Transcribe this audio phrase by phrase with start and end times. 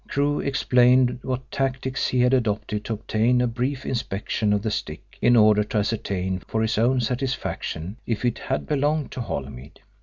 [0.07, 5.19] Crewe explained what tactics he had adopted to obtain a brief inspection of the stick
[5.21, 9.79] in order to ascertain for his own satisfaction if it had belonged to Holymead.